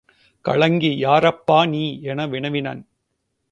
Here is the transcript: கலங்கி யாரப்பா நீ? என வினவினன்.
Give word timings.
கலங்கி 0.45 0.91
யாரப்பா 1.03 1.69
நீ? 1.69 1.83
என 2.01 2.27
வினவினன். 2.27 2.83